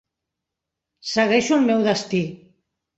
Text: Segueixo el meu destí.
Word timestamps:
Segueixo 1.11 1.55
el 1.61 1.71
meu 1.71 1.87
destí. 1.93 2.27